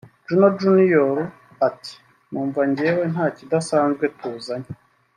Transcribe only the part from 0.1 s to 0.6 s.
Juno